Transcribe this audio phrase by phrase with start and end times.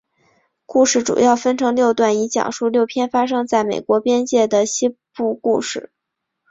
[0.65, 5.91] 故事主要分成六段以讲述六篇发生在美国边界的西部故事。